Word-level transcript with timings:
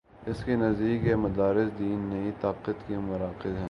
اس 0.27 0.43
کے 0.45 0.55
نزدیک 0.55 1.05
یہ 1.05 1.15
مدارس 1.15 1.79
دین 1.79 2.09
نہیں، 2.13 2.31
طاقت 2.41 2.87
کے 2.87 2.97
مراکز 2.97 3.45
ہیں۔ 3.45 3.59